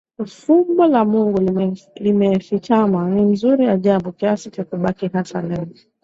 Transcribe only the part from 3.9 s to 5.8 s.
kiasi cha kubaki hata leo